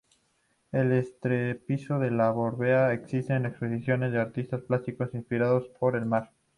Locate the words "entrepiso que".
0.93-2.09